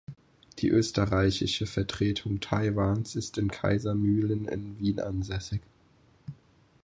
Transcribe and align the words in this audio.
Die 0.57 0.69
österreichische 0.69 1.67
Vertretung 1.67 2.39
Taiwans 2.39 3.15
ist 3.15 3.37
in 3.37 3.49
Kaisermühlen 3.51 4.47
in 4.47 4.79
Wien 4.79 4.99
ansässig. 4.99 5.61